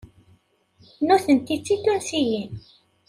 Nutenti 1.05 1.55
d 1.57 1.63
Titunsiyin. 1.65 2.51